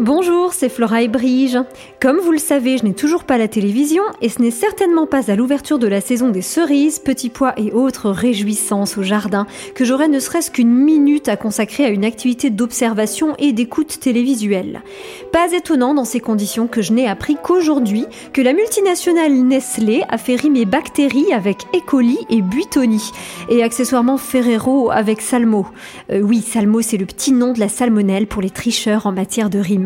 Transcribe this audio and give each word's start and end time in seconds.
Bonjour, 0.00 0.52
c'est 0.52 0.70
Flora 0.70 1.02
et 1.02 1.08
Brige. 1.08 1.56
Comme 2.00 2.18
vous 2.18 2.32
le 2.32 2.38
savez, 2.38 2.78
je 2.78 2.84
n'ai 2.84 2.94
toujours 2.94 3.22
pas 3.22 3.38
la 3.38 3.46
télévision 3.46 4.02
et 4.20 4.28
ce 4.28 4.42
n'est 4.42 4.50
certainement 4.50 5.06
pas 5.06 5.30
à 5.30 5.36
l'ouverture 5.36 5.78
de 5.78 5.86
la 5.86 6.00
saison 6.00 6.30
des 6.30 6.42
cerises, 6.42 6.98
petits 6.98 7.28
pois 7.28 7.54
et 7.56 7.70
autres 7.70 8.10
réjouissances 8.10 8.98
au 8.98 9.04
jardin 9.04 9.46
que 9.76 9.84
j'aurai 9.84 10.08
ne 10.08 10.18
serait-ce 10.18 10.50
qu'une 10.50 10.74
minute 10.74 11.28
à 11.28 11.36
consacrer 11.36 11.84
à 11.84 11.90
une 11.90 12.04
activité 12.04 12.50
d'observation 12.50 13.36
et 13.38 13.52
d'écoute 13.52 14.00
télévisuelle. 14.00 14.82
Pas 15.30 15.52
étonnant 15.52 15.94
dans 15.94 16.04
ces 16.04 16.18
conditions 16.18 16.66
que 16.66 16.82
je 16.82 16.92
n'ai 16.92 17.06
appris 17.06 17.36
qu'aujourd'hui 17.40 18.06
que 18.32 18.42
la 18.42 18.52
multinationale 18.52 19.32
Nestlé 19.32 20.02
a 20.08 20.18
fait 20.18 20.34
rimer 20.34 20.64
bactéries 20.64 21.32
avec 21.32 21.58
E. 21.72 21.78
coli 21.86 22.18
et 22.30 22.42
Buitoni 22.42 23.12
et 23.48 23.62
accessoirement 23.62 24.16
Ferrero 24.16 24.90
avec 24.90 25.20
Salmo. 25.20 25.68
Euh, 26.10 26.20
oui, 26.20 26.42
Salmo 26.42 26.82
c'est 26.82 26.96
le 26.96 27.06
petit 27.06 27.30
nom 27.30 27.52
de 27.52 27.60
la 27.60 27.68
salmonelle 27.68 28.26
pour 28.26 28.42
les 28.42 28.50
tricheurs 28.50 29.06
en 29.06 29.12
matière 29.12 29.50
de 29.50 29.60
rime. 29.60 29.83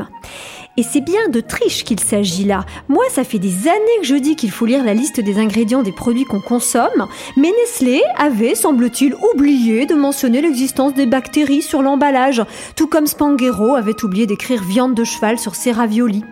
Et 0.77 0.85
c'est 0.85 1.01
bien 1.01 1.29
de 1.29 1.41
triche 1.41 1.83
qu'il 1.83 1.99
s'agit 1.99 2.45
là. 2.45 2.65
Moi, 2.89 3.05
ça 3.11 3.25
fait 3.25 3.41
des 3.41 3.67
années 3.67 3.99
que 4.01 4.07
je 4.07 4.15
dis 4.15 4.37
qu'il 4.37 4.53
faut 4.53 4.65
lire 4.65 4.85
la 4.85 4.95
liste 4.95 5.19
des 5.19 5.39
ingrédients 5.39 5.83
des 5.83 5.91
produits 5.91 6.25
qu'on 6.25 6.41
consomme, 6.41 7.09
mais 7.37 7.51
Nestlé 7.51 8.01
avait, 8.17 8.55
semble-t-il, 8.55 9.17
oublié 9.35 9.87
de 9.87 9.95
mentionner 9.95 10.41
l'existence 10.41 10.95
des 10.95 11.07
bactéries 11.07 11.63
sur 11.63 11.83
l'emballage, 11.83 12.45
tout 12.77 12.87
comme 12.87 13.09
Spanghero 13.09 13.75
avait 13.75 14.05
oublié 14.05 14.27
d'écrire 14.27 14.63
viande 14.63 14.95
de 14.95 15.03
cheval 15.03 15.39
sur 15.39 15.57
ses 15.57 15.73
raviolis. 15.73 16.25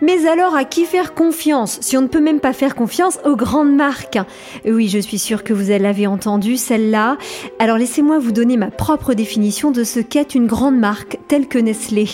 Mais 0.00 0.26
alors 0.26 0.54
à 0.54 0.64
qui 0.64 0.84
faire 0.84 1.14
confiance 1.14 1.78
si 1.80 1.96
on 1.96 2.02
ne 2.02 2.06
peut 2.06 2.20
même 2.20 2.40
pas 2.40 2.52
faire 2.52 2.74
confiance 2.74 3.18
aux 3.24 3.34
grandes 3.34 3.74
marques? 3.74 4.18
Oui, 4.64 4.88
je 4.88 4.98
suis 4.98 5.18
sûre 5.18 5.42
que 5.42 5.52
vous 5.52 5.70
l'avez 5.70 6.06
entendu, 6.06 6.56
celle-là. 6.56 7.16
Alors 7.58 7.78
laissez-moi 7.78 8.18
vous 8.18 8.32
donner 8.32 8.56
ma 8.56 8.70
propre 8.70 9.14
définition 9.14 9.70
de 9.70 9.82
ce 9.82 10.00
qu'est 10.00 10.34
une 10.34 10.46
grande 10.46 10.78
marque 10.78 11.18
telle 11.26 11.48
que 11.48 11.58
Nestlé. 11.58 12.08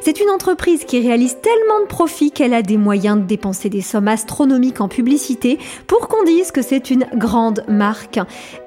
C'est 0.00 0.20
une 0.20 0.30
entreprise 0.30 0.84
qui 0.84 1.00
réalise 1.00 1.36
tellement 1.42 1.80
de 1.80 1.86
profits 1.86 2.30
qu'elle 2.30 2.54
a 2.54 2.62
des 2.62 2.78
moyens 2.78 3.18
de 3.18 3.24
dépenser 3.24 3.68
des 3.68 3.82
sommes 3.82 4.08
astronomiques 4.08 4.80
en 4.80 4.88
publicité 4.88 5.58
pour 5.86 6.08
qu'on 6.08 6.24
dise 6.24 6.52
que 6.52 6.62
c'est 6.62 6.90
une 6.90 7.06
grande 7.14 7.64
marque. 7.68 8.18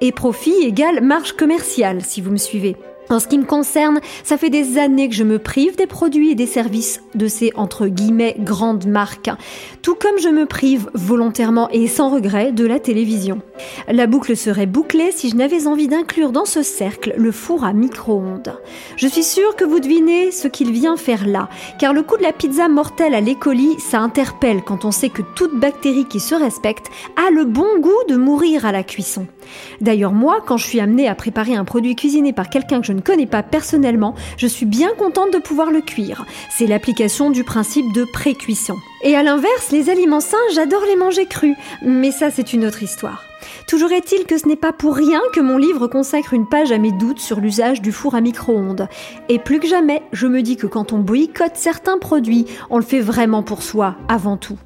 Et 0.01 0.11
profit 0.11 0.63
égale 0.63 1.01
marge 1.01 1.33
commerciale, 1.33 2.01
si 2.03 2.21
vous 2.21 2.31
me 2.31 2.37
suivez. 2.37 2.75
En 3.11 3.19
ce 3.19 3.27
qui 3.27 3.39
me 3.39 3.45
concerne, 3.45 4.01
ça 4.23 4.37
fait 4.37 4.51
des 4.51 4.77
années 4.77 5.09
que 5.09 5.15
je 5.15 5.23
me 5.23 5.39
prive 5.39 5.75
des 5.75 5.87
produits 5.87 6.29
et 6.29 6.35
des 6.35 6.45
services 6.45 7.01
de 7.15 7.27
ces 7.27 7.51
entre 7.55 7.87
guillemets 7.87 8.35
grandes 8.37 8.85
marques, 8.85 9.31
tout 9.81 9.95
comme 9.95 10.19
je 10.19 10.29
me 10.29 10.45
prive 10.45 10.91
volontairement 10.93 11.69
et 11.71 11.87
sans 11.87 12.11
regret 12.11 12.51
de 12.51 12.67
la 12.67 12.79
télévision. 12.79 13.41
La 13.87 14.05
boucle 14.05 14.37
serait 14.37 14.67
bouclée 14.67 15.11
si 15.11 15.31
je 15.31 15.35
n'avais 15.35 15.65
envie 15.65 15.87
d'inclure 15.87 16.31
dans 16.31 16.45
ce 16.45 16.61
cercle 16.61 17.15
le 17.17 17.31
four 17.31 17.63
à 17.63 17.73
micro-ondes. 17.73 18.53
Je 18.95 19.07
suis 19.07 19.23
sûre 19.23 19.55
que 19.55 19.65
vous 19.65 19.79
devinez 19.79 20.29
ce 20.29 20.47
qu'il 20.47 20.71
vient 20.71 20.95
faire 20.95 21.25
là, 21.25 21.49
car 21.79 21.93
le 21.93 22.03
coup 22.03 22.15
de 22.15 22.23
la 22.23 22.31
pizza 22.31 22.67
mortelle 22.67 23.15
à 23.15 23.21
l'écolie, 23.21 23.75
ça 23.79 23.99
interpelle 24.01 24.61
quand 24.61 24.85
on 24.85 24.91
sait 24.91 25.09
que 25.09 25.23
toute 25.35 25.59
bactérie 25.59 26.05
qui 26.05 26.19
se 26.19 26.35
respecte 26.35 26.91
a 27.15 27.31
le 27.31 27.45
bon 27.45 27.79
goût 27.79 28.03
de 28.07 28.17
mourir 28.17 28.67
à 28.67 28.71
la 28.71 28.83
cuisson. 28.83 29.25
D'ailleurs, 29.81 30.13
moi, 30.13 30.43
quand 30.45 30.57
je 30.57 30.67
suis 30.67 30.79
amenée 30.79 31.07
à 31.07 31.15
préparer 31.15 31.55
un 31.55 31.65
produit 31.65 31.95
cuisiné 31.95 32.33
par 32.33 32.51
quelqu'un 32.51 32.81
que 32.81 32.85
je 32.85 32.98
connais 32.99 33.25
pas 33.25 33.43
personnellement, 33.43 34.15
je 34.37 34.47
suis 34.47 34.65
bien 34.65 34.89
contente 34.97 35.33
de 35.33 35.39
pouvoir 35.39 35.71
le 35.71 35.81
cuire. 35.81 36.25
C'est 36.49 36.67
l'application 36.67 37.29
du 37.29 37.43
principe 37.43 37.91
de 37.93 38.05
pré-cuisson. 38.05 38.75
Et 39.03 39.15
à 39.15 39.23
l'inverse, 39.23 39.71
les 39.71 39.89
aliments 39.89 40.19
sains, 40.19 40.37
j'adore 40.53 40.83
les 40.85 40.95
manger 40.95 41.25
crus. 41.25 41.55
Mais 41.81 42.11
ça, 42.11 42.31
c'est 42.31 42.53
une 42.53 42.65
autre 42.65 42.83
histoire. 42.83 43.23
Toujours 43.67 43.91
est-il 43.91 44.25
que 44.25 44.37
ce 44.37 44.47
n'est 44.47 44.55
pas 44.55 44.73
pour 44.73 44.95
rien 44.95 45.21
que 45.33 45.39
mon 45.39 45.57
livre 45.57 45.87
consacre 45.87 46.33
une 46.33 46.47
page 46.47 46.71
à 46.71 46.77
mes 46.77 46.91
doutes 46.91 47.19
sur 47.19 47.39
l'usage 47.39 47.81
du 47.81 47.91
four 47.91 48.15
à 48.15 48.21
micro-ondes. 48.21 48.87
Et 49.29 49.39
plus 49.39 49.59
que 49.59 49.67
jamais, 49.67 50.01
je 50.11 50.27
me 50.27 50.41
dis 50.41 50.57
que 50.57 50.67
quand 50.67 50.91
on 50.91 50.99
boycotte 50.99 51.55
certains 51.55 51.97
produits, 51.97 52.45
on 52.69 52.77
le 52.77 52.83
fait 52.83 52.99
vraiment 52.99 53.43
pour 53.43 53.63
soi, 53.63 53.95
avant 54.07 54.37
tout. 54.37 54.57